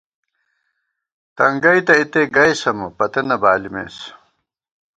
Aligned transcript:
تنگئ 1.35 1.79
تہ 1.85 1.93
اِتے 1.99 2.21
گئیس 2.35 2.61
اَمہ، 2.69 2.87
پتہ 2.97 3.21
نہ 3.27 3.35
بالِمېس 3.41 3.97